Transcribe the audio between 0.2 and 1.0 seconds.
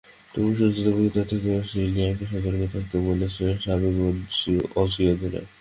তবুও সঞ্চিত